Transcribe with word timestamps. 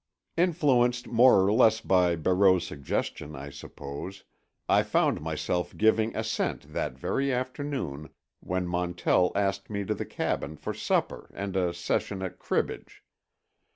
Influenced 0.35 1.05
more 1.07 1.45
or 1.45 1.53
less 1.53 1.79
by 1.79 2.15
Barreau's 2.15 2.65
suggestion, 2.65 3.35
I 3.35 3.51
suppose, 3.51 4.23
I 4.67 4.81
found 4.81 5.21
myself 5.21 5.77
giving 5.77 6.15
assent 6.17 6.73
that 6.73 6.97
very 6.97 7.31
afternoon 7.31 8.09
when 8.39 8.65
Montell 8.65 9.31
asked 9.35 9.69
me 9.69 9.85
to 9.85 9.93
the 9.93 10.05
cabin 10.07 10.57
for 10.57 10.73
supper 10.73 11.29
and 11.35 11.55
a 11.55 11.71
session 11.71 12.23
at 12.23 12.39
cribbage. 12.39 13.03